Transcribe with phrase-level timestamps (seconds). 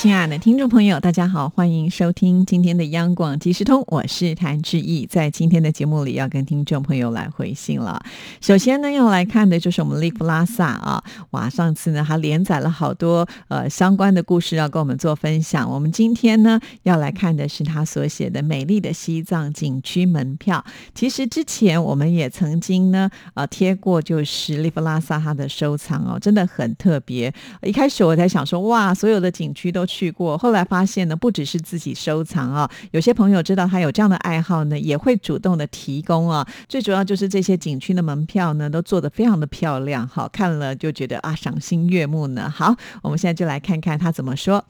[0.00, 5.04] 亲爱的听众朋友，大家好，欢迎收听今天的央广即时通，我是谭志毅。
[5.04, 8.00] 在今天的节目里，要跟听众朋友来回信了。
[8.40, 11.02] 首先呢，要来看的就是我们利弗拉萨啊，
[11.32, 15.68] 哇，上次呢，他连载了好多呃相关的故事要跟我们做分享。
[15.68, 20.64] 我们今天呢，要来看的是他所写的《美丽的西藏景区门票》。
[20.94, 27.34] 其实之前我们也曾经呢，呃，贴过就是利弗拉萨他的收藏哦，真的很特别。
[27.62, 29.87] 一开始我在想说，哇，所有的景区都。
[29.88, 36.46] 去过，后来发现呢，不只是自己收藏啊，有些朋友知道他有这样的爱好呢，也会主动的提供啊。
[36.68, 42.52] 最主要就是这些景区的门票呢，都做得非常的漂亮，好看了就觉得啊，赏心悦目呢。
[42.54, 44.62] 好，我们现在就来看看他怎么说。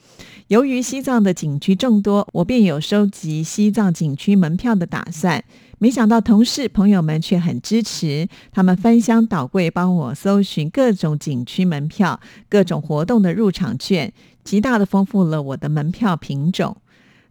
[0.46, 5.42] 由于西藏的景区众多，我便有收集西藏景区门票的打算。
[5.80, 14.12] 没想到同事朋友们却很支持，他们翻箱倒柜帮我搜寻各种景区门票、各种活动的入场券。
[14.42, 16.76] 极大的丰富了我的门票品种。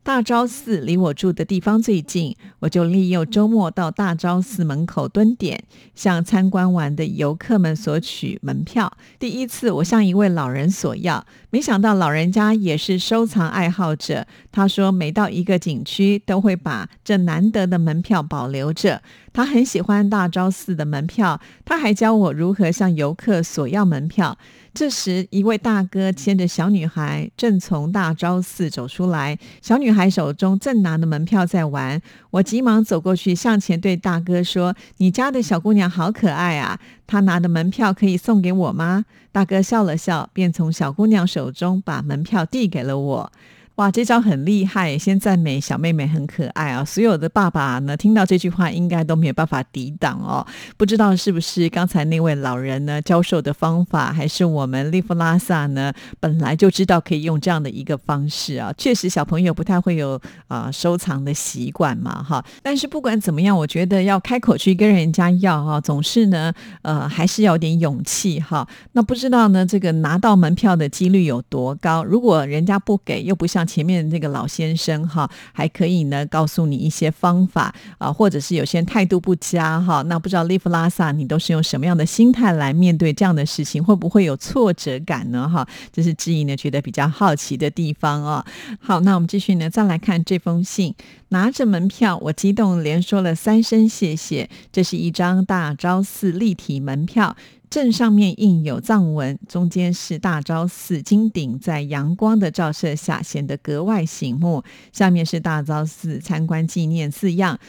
[0.08, 5.62] 大昭寺离我住的地方最近，我就利用周末到大昭寺门口蹲点，
[5.96, 8.90] 向参观完的游客们索取门票。
[9.20, 14.26] 第一次，我向一位老人索要，没想到老人家也是收藏爱好者。
[14.50, 19.02] 他说，每到一个景区，都会把这难得的门票保留着。
[19.38, 24.36] 他很喜欢大昭寺的门票，他还教我如何向游客索要门票。
[24.74, 32.02] 这时，一位大哥牵着小女孩正从大昭寺走出来，小女孩手中正拿着门票在玩。
[32.32, 36.80] 我急忙走过去，向前对大哥说：“你家的小姑娘好可爱啊！
[37.06, 43.32] 她拿的门票可以送给我吗？”大哥笑了笑，便从小姑娘手中把门票递给了我。
[43.78, 44.98] 哇，这招很厉害！
[44.98, 50.44] 先赞美小妹妹很可爱啊，所有的爸爸呢听到这句话应该都没有办法抵挡哦。
[50.78, 58.74] 不知道是不是刚才那位老人呢教授的方法，还是我们利弗拉萨呢本来就知道可以用这样的一个方式啊？
[58.80, 62.44] 确实小朋友不太会有啊收藏的习惯嘛，哈。
[62.64, 68.68] 但是不管怎么样，我觉得要开口去跟人家要哈，总是呢呃还是要点勇气哈。
[68.94, 72.04] 那不知道呢这个拿到门票的几率有多高？
[72.04, 73.67] 如果人家不给，又不像。
[73.68, 85.48] 前面那个老先生哈，还可以呢，告诉你一些方法啊，或者是有些人态度不佳哈，那不知道利弗拉萨你都是用什么样的心态来面对这样的事情，会不会有挫折感呢？
[85.48, 88.44] 哈，这是知怡呢觉得比较好奇的地方哦。
[88.80, 90.96] 好，那我们继续呢，再来看这封信，
[91.30, 94.50] 拿着门票，我激动连说了三声谢谢。
[94.72, 97.36] 这是一张大昭寺立体门票。
[97.70, 104.64] 正上面印有藏文，中间是大昭寺金顶，在阳光的照射下显得格外醒目。
[104.94, 107.60] 下面是大昭寺参观纪念字样。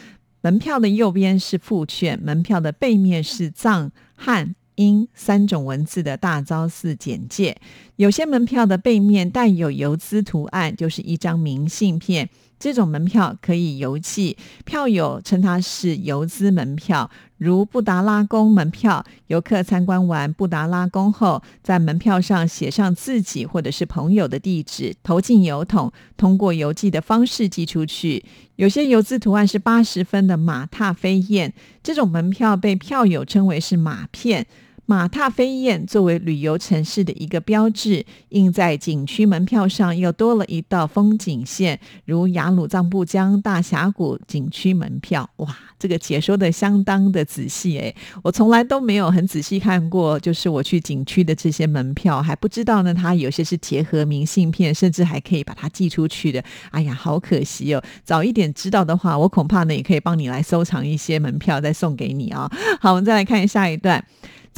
[0.40, 7.56] 门票的右边是副券，门票的背面是藏汉英三种文字的大昭寺简介。
[7.96, 12.30] 有些门票的背面带有邮资图案，就是一张明信片。
[12.60, 17.08] 这种门票可以邮寄，票友称它是邮资门票。
[17.38, 28.24] 如布达拉宫门票，游客参观完布达拉宫后，在门票上写上自己或者是朋友的地址，投进邮筒，通过邮寄的方式寄出去。
[28.56, 34.46] 有些邮资图案是八十分的马踏飞燕，这种门票被票友称为是马片。
[34.90, 45.28] 马踏飞燕作为旅游城市的一个标志，印在景区门票上，又多了一道风景线，如雅鲁藏布江大峡谷景区门票。
[45.36, 52.94] 哇，这个解说的相当的仔细诶，我从来都没有很仔细看过，就是我去景区的这些门票，还不知道呢。
[52.94, 56.42] 它有些是结合明信片，甚至还可以把它寄出去的。
[56.70, 57.84] 哎呀，好可惜哦！
[58.04, 62.50] 早一点知道的话，我恐怕呢也可以帮你来收藏一些门票，再送给你啊。
[62.80, 64.02] 好，我们再来看下一段。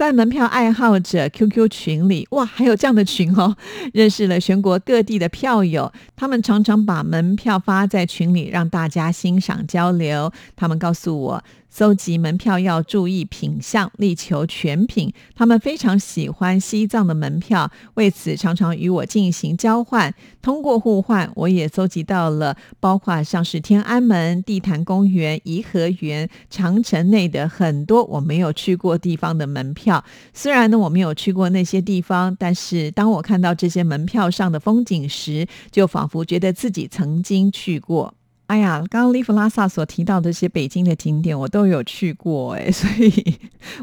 [0.00, 3.55] 在门票爱好者 QQ 群里，哇，还有这样的群哦！
[3.93, 10.32] 认识了全国各地的票友，他们常常把门票发在群里，让大家欣赏交流。
[10.56, 11.44] 他们告诉我。
[11.73, 15.14] 搜集门票要注意品相，力求全品。
[15.37, 20.12] 他们非常喜欢西藏的门票，为此常常与我进行交换。
[20.43, 29.89] 通过互换，我也搜集到了包括像是天安门、地坛公园、颐和园、长城内的很多我没有去过地方的门票。
[30.34, 38.14] 虽然呢我没有去过那些地方，但是当我看到这些门票上的风景时，就仿佛觉得自己曾经去过。
[38.50, 43.37] 哎呀，刚刚利弗拉萨所提到的这些北京的景点，我都有去过哎， 所以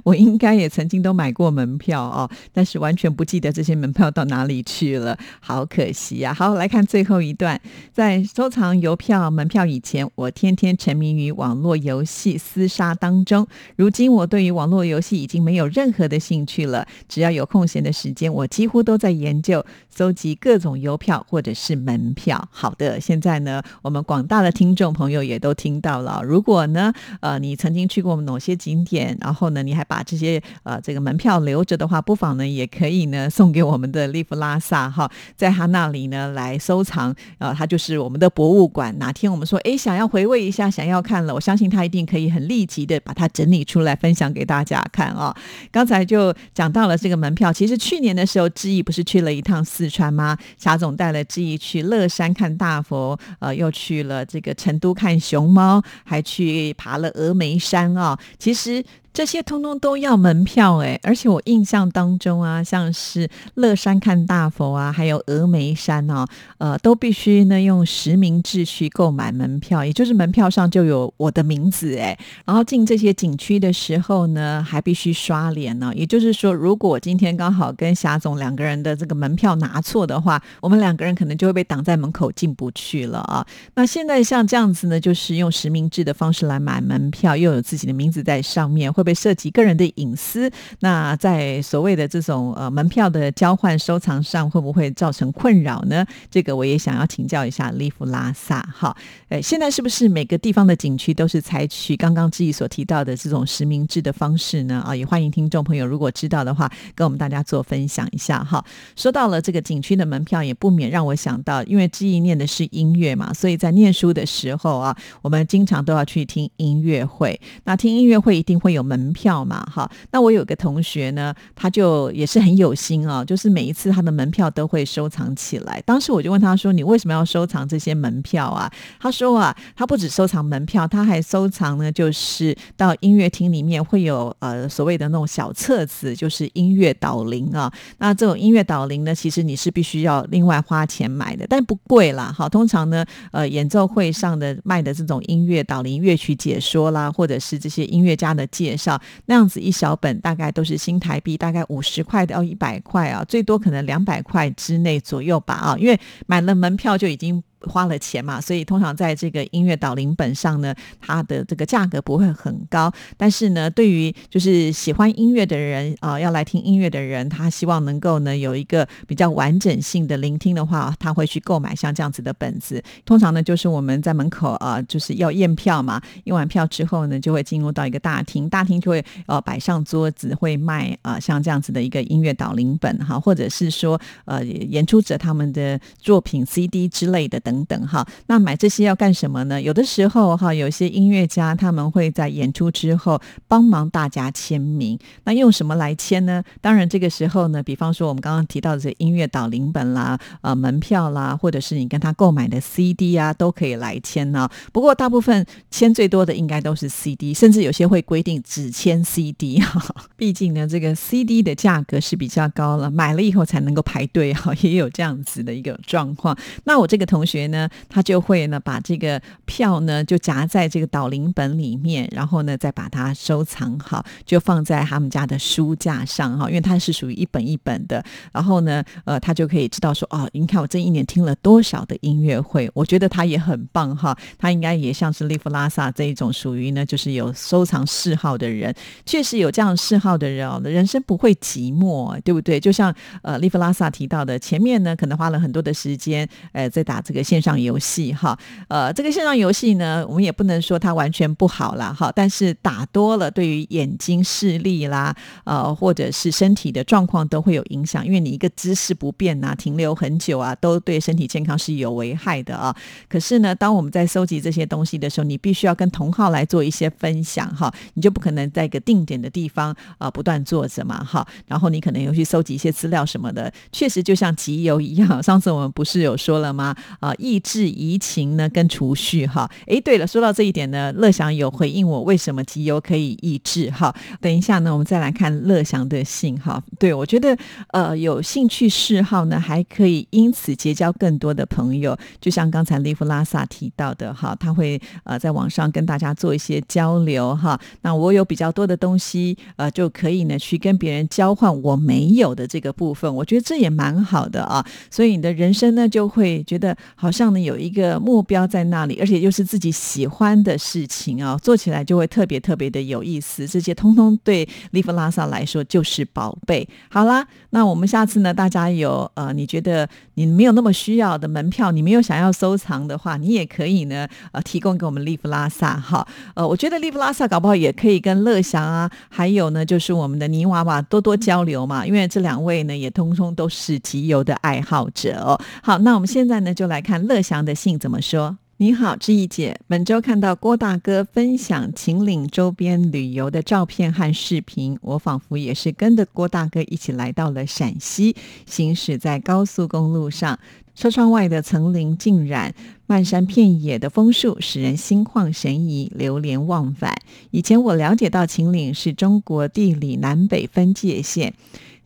[0.04, 6.34] 我应该也曾经都买过门票哦，但是完全不记得这些门票到哪里去了，好可惜呀。
[6.34, 7.58] 好，来看最后一段，
[7.94, 13.48] 在收藏邮票、门票以前，我天天沉迷于网络游戏厮杀当中。
[13.78, 16.86] 如今，我对于网络游戏已经没有任何的兴趣了。
[17.08, 22.50] 只要有空闲的时间，我几乎都在研究、搜集各种邮票或者是门票。
[22.52, 26.20] 好的，现在呢，我们广大的听众朋友也都听到了。
[26.24, 37.14] 如果呢，呃，你曾经去过某些景点，然后呢，你还把这些呃这个门票留着的话，不妨呢，也可以呢送给我们的利弗拉萨哈，在他那里呢来收藏。
[37.38, 38.98] 呃，他就是我们的博物馆。
[38.98, 45.38] 哪天我们说，哎，想要回味一下，想要看了，我相信他一定可以很立即的把它整理出来分享给大家看啊。
[45.72, 50.36] 刚才就讲到了这个门票，其实去年的时候，志毅不是去了一趟四川吗？
[50.58, 58.18] 霞总带了志毅去乐山看大佛，呃，又去了这个成都看熊猫，还去爬了峨眉山啊。
[58.38, 58.84] 其实。
[59.18, 66.24] 这些通通都要门票哎，而且我印象当中啊，像是乐山看大佛啊，还有峨眉山哦，
[66.60, 72.16] 呃，都必须呢用实名制去购买门票，也就是门票上就有我的名字哎。
[72.46, 75.92] 然后进这些景区的时候呢，还必须刷脸呢。
[75.96, 83.44] 也就是说，如果今天刚好跟霞总两个人的这个门票拿错的话，我们两个人可能就会被挡在门口进不去了啊。
[83.74, 89.07] 那现在像这样子呢，就是用实名制的方式来买门票，又有自己的名字在上面，会。
[89.08, 90.52] 会涉及个人的隐私，
[90.82, 96.06] 那在所谓的这种呃门票的交换收藏上，会不会造成困扰呢？
[96.30, 98.62] 这个我也想要请教一下利弗拉萨。
[98.78, 98.94] 哈，
[99.30, 104.84] 诶，现在是不是每个地方的景区都是采取刚刚志毅所提到的这种实名制的方式呢？
[104.86, 108.44] 啊，也欢迎听众朋友如果知道的话，跟我们大家做分享一下。
[108.44, 108.62] 哈，
[108.98, 117.40] 说到了这个景区的门票，也不免让我想到，因为志毅念的是音乐嘛，所以在念书的时候啊，我们经常都要去听音乐会。
[117.64, 118.97] 那听音乐会一定会有门。
[118.98, 125.82] 门票嘛，哈，那我有个同学呢，他就也是很有心啊，就是每一次他的门票都会收藏起来。
[125.86, 137.72] 当时我就问他说：“你为什么要收藏这些门票啊？”他说：“啊，他不止收藏门票，他还收藏呢，就是到音乐厅里面会有呃所谓的那种小册子，就是音乐导聆啊。
[138.00, 142.34] 那这种音乐导聆呢，其实你是必须要另外花钱买的，但不贵啦。
[142.36, 149.02] 好，通常呢，呃，演奏会上的卖的这种音乐导聆乐曲解说啦，或者是这些音乐家的介绍。
[149.26, 157.44] 那样子一小本大概都是新台币，大概五十块到一百块啊，最多可能两百块之内左右吧啊，因为买了门票就已经。
[157.62, 162.92] 花了钱嘛，所以通常在这个音乐导聆本上呢，它的这个价格不会很高。
[163.18, 172.82] 但是呢，对于就是喜欢音乐的人啊，要来听音乐的人，他希望能够呢有一个比较完整性的聆听的话，他会去购买像这样子的本子。
[173.06, 187.42] 通常呢，就是我们在门口啊，就是要验票嘛，验完票之后呢，就会进入到一个大厅，大厅就会呃摆上桌子，会卖啊像这样子的一个音乐导聆本哈，或者是说呃演出者他们的作品 CD 之类的。
[187.48, 189.62] 等等哈，那买这些要干什么呢？
[189.62, 195.00] 有的时候哈，有些音乐家他们会在演出之后帮忙大家签名。
[195.24, 196.44] 那用什么来签呢？
[196.60, 204.50] 当然这个时候呢，比方说我们刚刚提到的这音乐导聆本啦、呃门票啦，或者是你跟他购买的 CD 啊，都可以来签呢。
[204.74, 209.96] 不过大部分签最多的应该都是 CD，甚至有些会规定只签 CD 哈。
[210.18, 216.38] 毕竟呢，这个 CD 的价格是比较高了，买了以后才能够排队哈，也有这样子的一个状况。
[216.66, 217.37] 那我这个同学。
[217.38, 228.04] 学呢，他就会呢把这个票呢就夹在这个导聆本里面，然后呢再把它收藏好，就放在他们家的书架上哈，因为它是属于一本一本的。
[228.34, 234.18] 然后呢，呃，他就可以知道说，哦，你看我这一年听了多少的音乐会，我觉得他也很棒哈。
[234.40, 238.74] 他应该也像是利弗拉萨这一种属于呢，就是有收藏嗜好的人，
[239.06, 242.60] 确实有这样嗜好的人哦，人生不会寂寞，对不对？
[242.60, 247.27] 就像呃利弗拉萨提到的，前面呢可能花了很多的时间，呃，在打这个。
[247.28, 262.74] 线上游戏哈，呃，这个线上游戏呢，我们也不能说它完全不好啦，哈，但是打多了对于眼睛视力啦，呃，或者是身体的状况都会有影响，因为你一个姿势不变啊，停留很久啊，都对身体健康是有危害的啊。
[263.10, 276.74] 可是呢，当我们在收集这些东西的时候，你必须要跟同号来做一些分享哈，你就不可能在一个定点的地方啊不断坐着嘛哈，然后你可能又去收集一些资料什么的，确实就像集邮一样，上次我们不是有说了吗？
[277.02, 279.50] 啊，抑制移情呢跟储蓄哈。
[279.68, 283.94] 诶，对了，说到这一点呢，乐祥有回应我为什么集邮可以抑制哈。
[284.22, 286.62] 等一下呢，我们再来看乐祥的信哈。
[286.80, 287.38] 对我觉得
[287.72, 297.60] 呃有兴趣嗜好呢，还可以因此结交更多的朋友，就像刚才利弗拉萨提到的哈，他会呃在网上跟大家做一些交流哈。
[297.82, 304.66] 那我有比较多的东西呃就可以呢去跟别人交换我没有的这个部分，我觉得这也蛮好的啊。
[304.92, 313.48] 所以你的人生呢就会觉得好好像呢有一个目标在那里，而且又是自己喜欢的事情啊，做起来就会特别特别的有意思。
[313.48, 316.68] 这些通通对利弗拉萨来说就是宝贝。
[316.90, 326.06] 好啦，那我们下次呢，大家有呃你觉得你没有那么需要的门票，你没有想要收藏的话，你也可以呢呃提供给我们利弗拉萨哈。
[326.34, 335.40] 呃，我觉得利弗拉萨搞不好也可以跟乐祥啊，还有呢就是我们的泥娃娃多多交流嘛，因为这两位呢也通通都是集邮的爱好者哦。
[335.62, 338.40] 好，那我们现在呢就来看乐祥的信怎么说。
[338.60, 339.60] 你好，志毅姐。
[339.68, 348.16] 本周看到郭大哥分享秦岭周边旅游的照片和视频，我仿佛也是跟着郭大哥一起来到了陕西，
[348.48, 350.40] 行驶在高速公路上，
[350.74, 352.56] 车窗外的层林尽染、
[352.88, 356.96] 漫山遍野的枫树，使人心旷神怡、流连忘返。
[357.30, 361.36] 以前我了解到秦岭是中国地理南北分界线。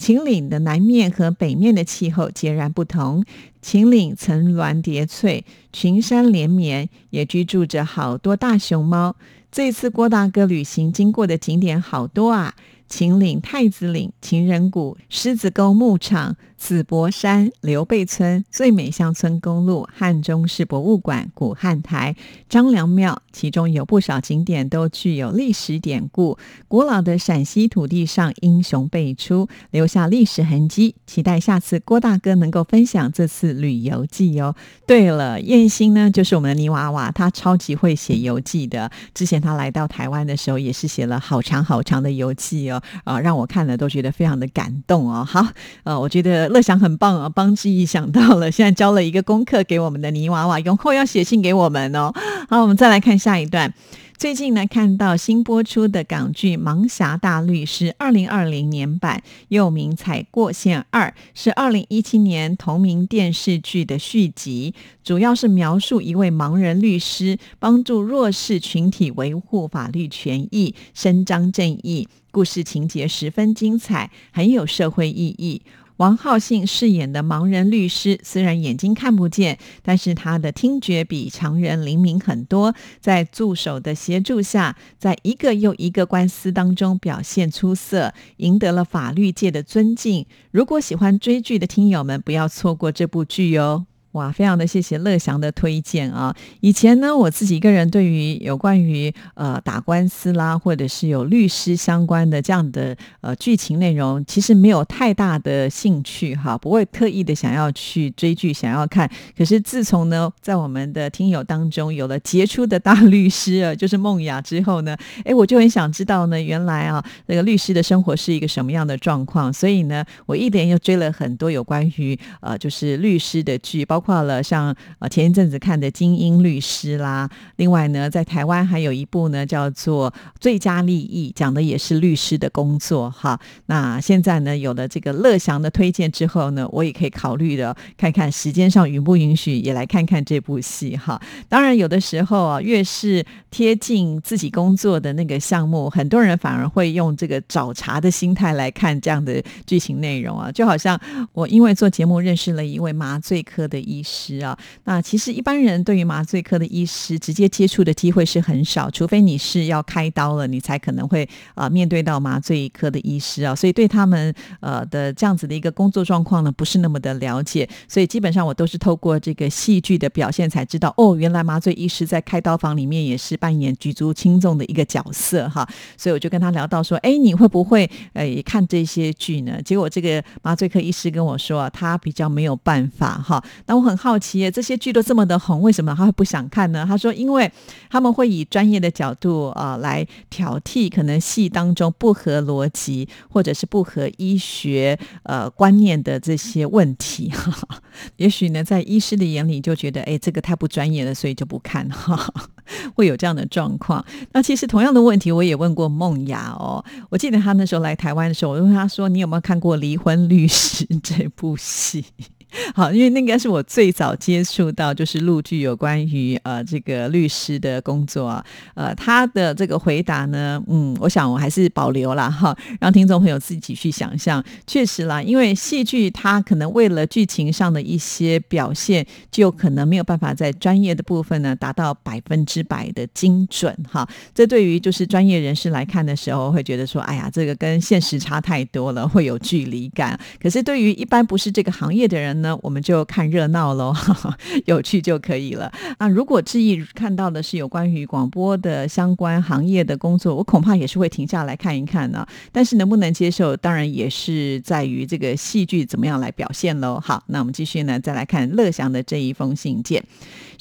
[0.02, 3.24] 秦岭的南面和北面的气候截然不同。
[3.62, 9.16] 秦岭层峦叠翠，群山连绵，也居住着好多大熊猫。
[9.52, 12.56] 这次郭大哥旅行经过的景点好多啊。
[12.90, 22.16] 秦岭、太子岭、情人谷、狮子沟牧场、紫柏山、刘备村、最美乡村公路、汉中市博物馆、古汉台、
[22.48, 26.38] 张良庙，其中有不少景点都具有历史典故。
[26.68, 30.94] 古老的陕西土地上，英雄辈出，留下历史痕迹。
[31.08, 34.56] 期待下次郭大哥能够分享这次旅游记哦。
[34.86, 38.92] 对了，燕兴呢，就是我们的泥娃娃，他超级会写游记的。
[39.16, 42.80] 之前他来到台湾的时候，也是写了好长好长的游记哦。
[43.04, 45.26] 啊，让我看了都觉得非常的感动哦。
[45.26, 45.48] 好，
[45.84, 52.14] 呃，我觉得乐祥很棒啊，帮志毅想到了，现在交了一个功课给我们的泥娃娃，永后要写信给我们哦。
[52.50, 53.74] 好，我们再来看下一段。
[54.18, 72.08] 最近呢，看到新播出的港剧《盲侠大律师》二零二零年版，又名《踩过线二》，是二零一七年同名电视剧的续集，主要是描述一位盲人律师帮助弱势群体维护法律权益、伸张正义。
[72.30, 75.64] 故事情节十分精彩，很有社会意义。
[76.02, 82.74] 王浩信饰演的盲人律师，虽然眼睛看不见，但是他的听觉比常人灵敏很多。
[83.00, 90.26] 在助手的协助下，在一个又一个官司当中表现出色，赢得了法律界的尊敬。
[90.50, 93.86] 如果喜欢追剧的听友们，不要错过这部剧哟。
[94.14, 96.36] 哇，非常的谢谢乐祥的推荐啊！
[96.60, 109.10] 以前呢，我自己一个人对于有关于呃打官司啦，或者是有律师相关的这样的呃剧情内容，其实没有太大的兴趣哈，不会特意的想要去追剧想要看。
[109.38, 119.54] 可是自从呢，在我们的听友当中有了杰出的大律师啊，就是梦雅之后呢，哎，我就很想知道呢，原来啊，那个律师的生活是一个什么样的状况。
[119.54, 124.01] 所以呢，我一连又追了很多有关于呃就是律师的剧，包。
[124.02, 133.40] 括了像呃前一阵子看的《精英律师》啦，另外呢，在台湾还有一部呢叫做《最佳利益》，讲的也是律师的工作哈。
[133.68, 141.22] 那现在呢有了这个乐祥的推荐之后呢，我也可以考虑的看看时间上允不允许，也来看看这部戏哈。
[141.48, 150.52] 当然有的时候啊，越是贴近自己工作的那个项目，很多人反而会用这个找茬的心态来看这样的剧情内容啊。
[150.52, 151.00] 就好像
[151.34, 153.91] 我因为做节目认识了一位麻醉科的。
[153.92, 175.68] 医师啊，那其实一般人对于麻醉科的医师直接接触的机会是很少，除非你是要开刀了，你才可能会啊面对到麻醉科的医师啊，所以对他们呃的这样子的一个工作状况呢，不是那么的了解，所以基本上我都是透过这个戏剧的表现才知道，哦，原来麻醉医师在开刀房里面也是扮演举足轻重的一个角色哈，
[175.98, 179.62] 所以我就跟他聊到说，哎，你会不会呃看这些剧呢？
[179.64, 183.92] 结果这个麻醉科医师跟我说啊，他比较没有办法哈，那我。
[183.92, 186.86] 很好奇耶，这些剧都这么的红，为什么他会不想看呢？
[186.88, 187.52] 他说，因为
[187.90, 197.34] 他们会以专业的角度啊来挑剔可能戏当中不合逻辑或者是不合医学呃观念的这些问题。
[198.18, 202.32] 也许呢，在医师的眼里就觉得，哎，这个太不专业了，所以就不看哈。
[202.96, 204.06] 会有这样的状况。
[204.32, 206.82] 那其实同样的问题，我也问过梦雅哦。
[207.10, 212.06] 我记得他那时候来台湾的时候，我问他说：“你有没有看过《离婚律师》这部戏？”
[212.76, 224.44] 好，因为那应该是我最早接触到就是陆剧有关于呃这个律师的工作啊，呃，他的这个回答呢，嗯，我想我还是保留了哈，让听众朋友自己去想象。
[224.68, 234.08] 确实啦，因为戏剧它可能为了剧情上的一些表现，就可能没有办法在专业的部分呢达到百分之百的精准哈。
[234.36, 240.20] 这对于就是专业人士来看的时候，会觉得说，哎呀，这个跟现实差太多了，会有距离感。
[240.42, 243.94] 可是对于一般不是这个行业的人那，我们就看热闹喽，
[244.66, 245.72] 有趣就可以了。
[246.00, 252.26] 那如果志毅看到的是有关于广播的相关行业的工作，我恐怕也是会停下来看一看呢。
[252.52, 257.00] 但是能不能接受，当然也是在于这个戏剧怎么样来表现喽。
[257.00, 260.04] 好，那我们继续呢，再来看乐祥的这一封信件。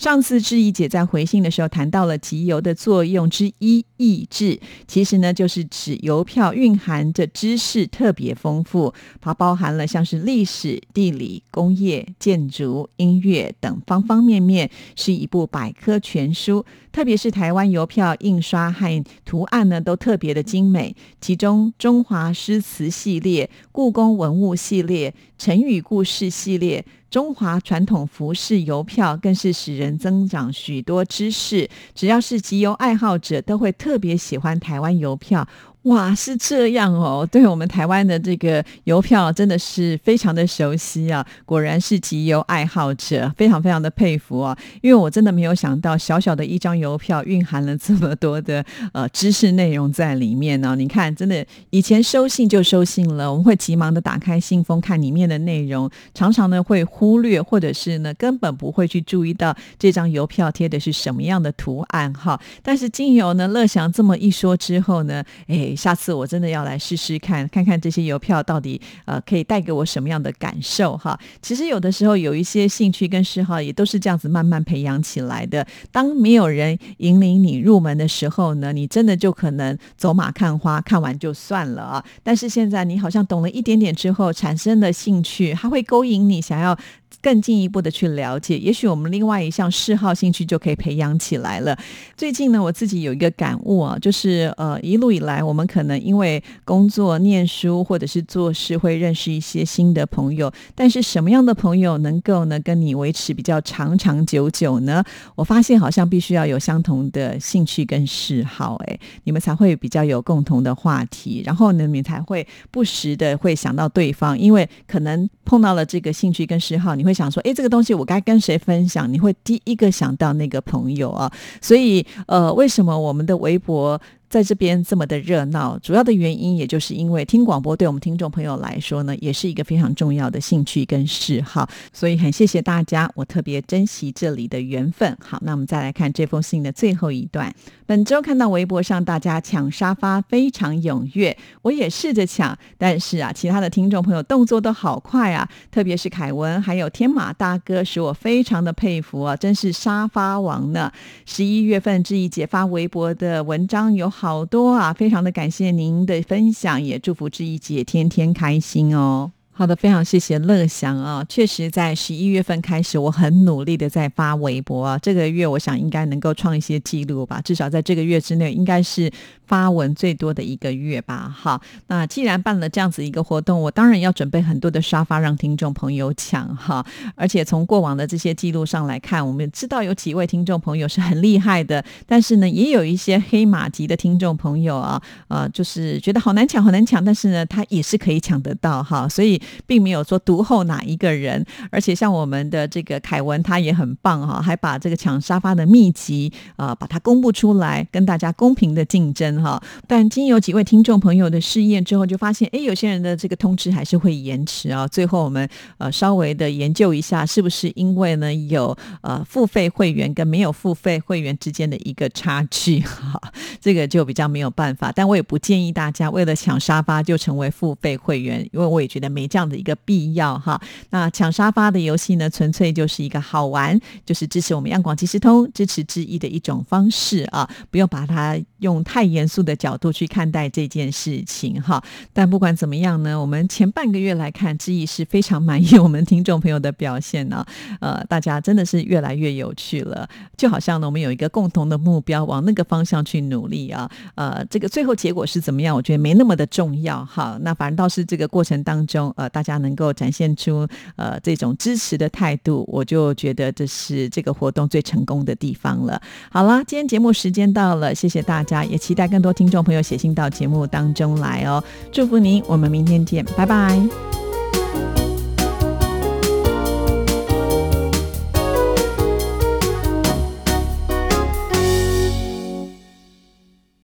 [0.00, 16.64] 上次志毅姐在回信的时候谈到了集邮的作用之一——意志，其实呢就是指邮票蕴含着知识特别丰富，它包含了像是历史、地理、工业、建筑、音乐等方方面面，是一部百科全书。
[16.90, 20.96] 特别是台湾邮票印刷和图案呢，都特别的精美。
[21.20, 26.86] 其中中华诗词系列、故宫文物系列、成语故事系列。
[27.10, 35.48] 中华传统服饰邮票更是使人增长许多知识，只要是集邮爱好者，都会特别喜欢台湾邮票。
[35.84, 37.26] 哇，是这样哦！
[37.32, 44.54] 对我们台湾的这个邮票真的是非常的熟悉啊，果然是集邮爱好者，非常非常的佩服啊！
[44.82, 50.76] 因为我真的没有想到，小小的一张邮票蕴含了这么多的呃知识内容在里面呢。
[50.76, 62.38] 你看，真的以前收信就收信了，我们会急忙的打开信封看里面的内容，常常呢会忽略，或者是呢根本不会去注意到这张邮票贴的是什么样的图案哈。
[62.62, 65.69] 但是经由呢乐祥这么一说之后呢，哎。
[65.74, 71.18] 下次我真的要来试试看，看看这些邮票到底呃可以带给我什么样的感受哈。
[71.40, 75.66] 其实有的时候有一些兴趣跟嗜好也都是这样子慢慢培养起来的。
[75.90, 82.04] 当没有人引领你入门的时候呢，你真的就可能走马看花，看完就算了啊。
[82.22, 86.78] 但是现在你好像懂了一点点之后，产生了兴趣，它会勾引你想要。
[87.22, 91.76] 更进一步的去了解，也许我们另外一项嗜好兴趣就可以培养起来了。
[92.16, 100.50] 最近呢，我自己有一个感悟啊，就是呃，一路以来我们可能因为工作、念书或者是做事，会认识一些新的朋友。
[100.74, 105.04] 但是什么样的朋友能够呢跟你维持比较长长久久呢？
[105.34, 117.10] 我发现好像必须要有相同的兴趣跟嗜好，哎，你们才会比较有共同的话题，然后呢，你才会不时的会想到对方，因为可能碰到了这个兴趣跟嗜好，你会。
[117.20, 119.12] 想说，哎，这个东西我该跟谁分享？
[119.12, 124.00] 你会第一个想到那个朋友啊，所以，呃，为什么我们的微博？
[124.30, 135.18] 在这边这么的热闹，主要的原因也就是因为听广播对我们听众朋友来说呢，也是一个非常重要的兴趣跟嗜好，所以很谢谢大家，我特别珍惜这里的缘分。
[135.20, 137.52] 好，那我们再来看这封信的最后一段。
[137.86, 150.92] 本周看到微博上大家抢沙发非常踊跃，我也试着抢，但是啊，其他的听众朋友动作都好快啊，特别是凯文还有天马大哥，使我非常的佩服啊，真是沙发王呢。
[151.26, 154.08] 十一月份志一姐发微博的文章有。
[154.20, 159.32] 好多啊，非常的感谢您的分享，也祝福志毅姐天天开心哦。
[159.60, 161.22] 好的，非常谢谢乐祥啊！
[161.28, 164.96] 确实，在十一月份开始，我很努力的在发微博啊。
[164.96, 169.12] 这个月，我想应该能够创一些记录吧，至少在这个月之内，应该是
[169.46, 171.28] 发文最多的一个月吧。
[171.28, 176.82] 好，那既然办了这样子一个活动，我当然要准备很多的沙发让听众朋友抢哈。
[177.14, 189.38] 而且从过往的这些记录上来看，我们知道有几位听众朋友是很厉害的，但是呢，也有一些黑马级的听众朋友啊，呃，就是觉得好难抢，好难抢，但是呢，他也是可以抢得到哈，所以。
[189.66, 199.62] 并没有说独后哪一个人，而且像我们的这个凯文，他也很棒哈，还把这个抢沙发的秘籍啊，把它公布出来，跟大家公平的竞争哈。
[199.86, 204.86] 但经有几位听众朋友的试验之后，就发现，哎，有些人的这个通知还是会延迟啊。
[204.86, 213.20] 最后我们呃稍微的研究一下，是不是因为呢有呃付费会员跟没有付费会员之间的一个差距哈，
[213.60, 214.92] 这个就比较没有办法。
[214.94, 219.39] 但我也不建议大家为了抢沙发就成为付费会员，因为我也觉得没这样。
[219.40, 231.82] 这样的一个必要哈，那抢沙发的游戏呢，纯粹就是一个好玩，就是支持我们央广即时通支持之一的一种方式啊，不用把它用太严肃的角度去看待这件事情哈。
[232.12, 237.42] 但不管怎么样呢，我们前半个月来看，之意是非常满意我们听众朋友的表现呢。
[237.80, 243.90] 呃，大家真的是越来越有趣了，就好像呢，我们有一个共同的目标，往那个方向去努力啊。
[244.16, 245.74] 呃，这个最后结果是怎么样？
[245.74, 247.38] 我觉得没那么的重要哈。
[247.40, 249.29] 那反正倒是这个过程当中，呃。
[249.30, 250.66] 大家能够展现出
[250.96, 256.00] 呃这种支持的态度，我就觉得这是这个活动最成功的地方了。
[256.30, 261.62] 好了，今天节目时间到了，谢谢大家，也期待更多听众朋友写信到节目当中来哦。
[261.90, 264.29] 祝福您，我们明天见，拜拜。